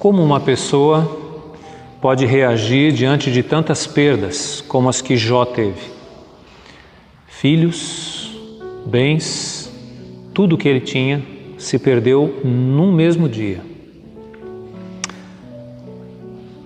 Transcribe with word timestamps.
Como 0.00 0.22
uma 0.24 0.40
pessoa 0.40 1.14
pode 2.00 2.24
reagir 2.24 2.90
diante 2.90 3.30
de 3.30 3.42
tantas 3.42 3.86
perdas 3.86 4.64
como 4.66 4.88
as 4.88 5.02
que 5.02 5.14
Jó 5.14 5.44
teve? 5.44 5.90
Filhos, 7.26 8.34
bens, 8.86 9.70
tudo 10.32 10.56
que 10.56 10.66
ele 10.66 10.80
tinha 10.80 11.22
se 11.58 11.78
perdeu 11.78 12.40
num 12.42 12.90
mesmo 12.90 13.28
dia. 13.28 13.60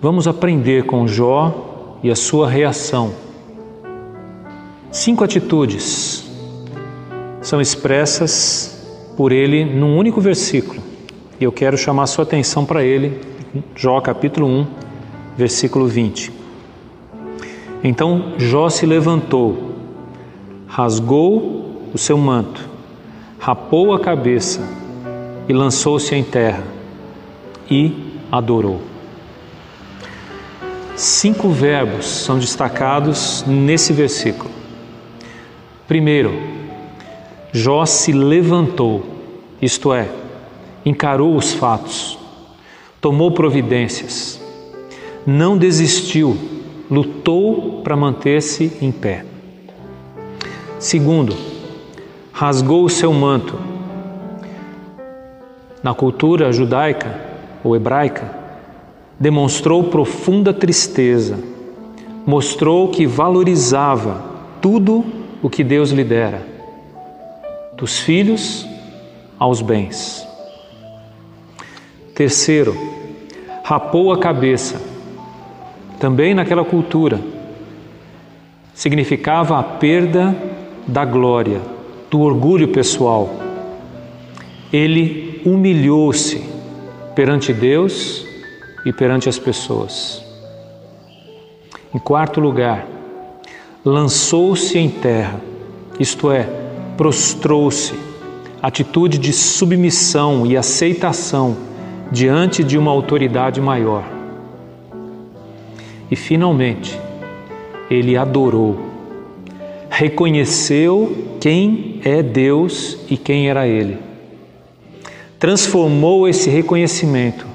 Vamos 0.00 0.28
aprender 0.28 0.84
com 0.84 1.08
Jó 1.08 1.98
e 2.04 2.12
a 2.12 2.14
sua 2.14 2.48
reação. 2.48 3.12
Cinco 4.92 5.24
atitudes 5.24 6.24
são 7.42 7.60
expressas 7.60 9.12
por 9.16 9.32
ele 9.32 9.64
num 9.64 9.98
único 9.98 10.20
versículo. 10.20 10.93
E 11.40 11.44
eu 11.44 11.50
quero 11.50 11.76
chamar 11.76 12.06
sua 12.06 12.22
atenção 12.22 12.64
para 12.64 12.84
ele, 12.84 13.20
Jó 13.74 14.00
capítulo 14.00 14.46
1, 14.46 14.66
versículo 15.36 15.86
20. 15.86 16.32
Então 17.82 18.34
Jó 18.38 18.68
se 18.68 18.86
levantou, 18.86 19.72
rasgou 20.68 21.90
o 21.92 21.98
seu 21.98 22.16
manto, 22.16 22.68
rapou 23.38 23.92
a 23.92 24.00
cabeça 24.00 24.60
e 25.48 25.52
lançou-se 25.52 26.14
em 26.14 26.22
terra 26.22 26.62
e 27.68 27.92
adorou. 28.30 28.80
Cinco 30.94 31.48
verbos 31.48 32.06
são 32.06 32.38
destacados 32.38 33.44
nesse 33.46 33.92
versículo. 33.92 34.50
Primeiro, 35.88 36.32
Jó 37.52 37.84
se 37.84 38.12
levantou, 38.12 39.04
isto 39.60 39.92
é, 39.92 40.08
encarou 40.84 41.36
os 41.36 41.52
fatos, 41.52 42.18
tomou 43.00 43.30
providências, 43.30 44.40
não 45.26 45.56
desistiu, 45.56 46.36
lutou 46.90 47.80
para 47.82 47.96
manter-se 47.96 48.72
em 48.80 48.92
pé. 48.92 49.24
Segundo, 50.78 51.34
rasgou 52.32 52.84
o 52.84 52.90
seu 52.90 53.12
manto. 53.12 53.58
Na 55.82 55.94
cultura 55.94 56.52
judaica 56.52 57.20
ou 57.62 57.74
hebraica, 57.74 58.30
demonstrou 59.18 59.84
profunda 59.84 60.52
tristeza, 60.52 61.38
mostrou 62.26 62.88
que 62.88 63.06
valorizava 63.06 64.22
tudo 64.60 65.04
o 65.42 65.48
que 65.48 65.62
Deus 65.62 65.90
lhe 65.90 66.04
dera, 66.04 66.42
dos 67.76 67.98
filhos 67.98 68.66
aos 69.38 69.62
bens. 69.62 70.33
Terceiro, 72.14 72.76
rapou 73.64 74.12
a 74.12 74.18
cabeça. 74.18 74.80
Também 75.98 76.32
naquela 76.32 76.64
cultura, 76.64 77.20
significava 78.72 79.58
a 79.58 79.62
perda 79.64 80.32
da 80.86 81.04
glória, 81.04 81.60
do 82.08 82.20
orgulho 82.20 82.68
pessoal. 82.68 83.34
Ele 84.72 85.42
humilhou-se 85.44 86.44
perante 87.16 87.52
Deus 87.52 88.24
e 88.86 88.92
perante 88.92 89.28
as 89.28 89.38
pessoas. 89.38 90.24
Em 91.92 91.98
quarto 91.98 92.38
lugar, 92.38 92.86
lançou-se 93.84 94.78
em 94.78 94.88
terra, 94.88 95.40
isto 95.98 96.30
é, 96.30 96.48
prostrou-se, 96.96 97.92
atitude 98.62 99.18
de 99.18 99.32
submissão 99.32 100.46
e 100.46 100.56
aceitação 100.56 101.73
diante 102.10 102.62
de 102.62 102.78
uma 102.78 102.90
autoridade 102.90 103.60
maior. 103.60 104.04
E 106.10 106.16
finalmente, 106.16 106.98
ele 107.90 108.16
adorou, 108.16 108.78
reconheceu 109.90 111.36
quem 111.40 112.00
é 112.04 112.22
Deus 112.22 112.98
e 113.10 113.16
quem 113.16 113.48
era 113.48 113.66
ele. 113.66 113.98
Transformou 115.38 116.28
esse 116.28 116.48
reconhecimento 116.48 117.46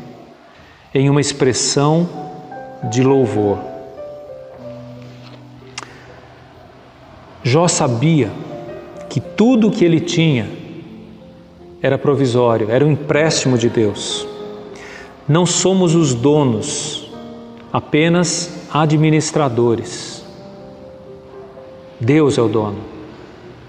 em 0.93 1.09
uma 1.09 1.21
expressão 1.21 2.07
de 2.91 3.03
louvor. 3.03 3.59
Jó 7.43 7.67
sabia 7.67 8.29
que 9.09 9.19
tudo 9.19 9.67
o 9.67 9.71
que 9.71 9.83
ele 9.83 9.99
tinha 9.99 10.47
era 11.81 11.97
provisório, 11.97 12.69
era 12.69 12.85
um 12.85 12.91
empréstimo 12.91 13.57
de 13.57 13.69
Deus. 13.69 14.28
Não 15.29 15.45
somos 15.45 15.93
os 15.93 16.15
donos, 16.15 17.07
apenas 17.71 18.65
administradores. 18.73 20.25
Deus 21.99 22.35
é 22.39 22.41
o 22.41 22.47
dono. 22.47 22.79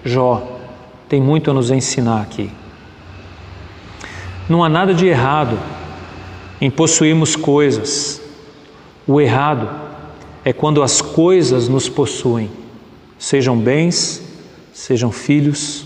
Jó 0.02 0.42
tem 1.06 1.20
muito 1.20 1.50
a 1.50 1.54
nos 1.54 1.70
ensinar 1.70 2.22
aqui. 2.22 2.50
Não 4.48 4.64
há 4.64 4.70
nada 4.70 4.94
de 4.94 5.06
errado 5.06 5.58
em 6.62 6.70
possuirmos 6.70 7.36
coisas. 7.36 8.22
O 9.06 9.20
errado 9.20 9.68
é 10.42 10.54
quando 10.54 10.82
as 10.82 11.02
coisas 11.02 11.68
nos 11.68 11.90
possuem, 11.90 12.50
sejam 13.18 13.58
bens, 13.58 14.22
sejam 14.72 15.12
filhos, 15.12 15.84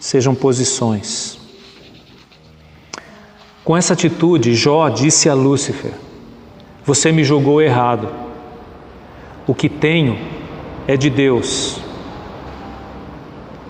sejam 0.00 0.34
posições. 0.34 1.43
Com 3.64 3.74
essa 3.74 3.94
atitude, 3.94 4.54
Jó 4.54 4.90
disse 4.90 5.28
a 5.28 5.34
Lúcifer: 5.34 5.92
Você 6.84 7.10
me 7.10 7.24
julgou 7.24 7.62
errado. 7.62 8.08
O 9.46 9.54
que 9.54 9.70
tenho 9.70 10.18
é 10.86 10.96
de 10.96 11.08
Deus. 11.08 11.80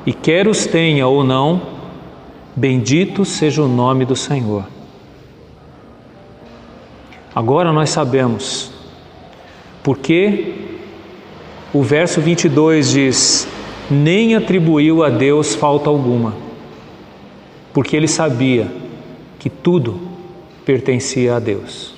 E 0.04 0.12
quer 0.12 0.48
os 0.48 0.66
tenha 0.66 1.06
ou 1.06 1.22
não, 1.22 1.62
bendito 2.56 3.24
seja 3.24 3.62
o 3.62 3.68
nome 3.68 4.04
do 4.04 4.16
Senhor. 4.16 4.64
Agora 7.34 7.72
nós 7.72 7.90
sabemos 7.90 8.72
porque 9.82 10.54
o 11.72 11.82
verso 11.82 12.20
22 12.20 12.90
diz: 12.90 13.48
Nem 13.88 14.34
atribuiu 14.34 15.04
a 15.04 15.08
Deus 15.08 15.54
falta 15.54 15.88
alguma, 15.88 16.34
porque 17.72 17.96
ele 17.96 18.08
sabia 18.08 18.83
que 19.44 19.50
tudo 19.50 20.00
pertencia 20.64 21.36
a 21.36 21.38
Deus. 21.38 21.93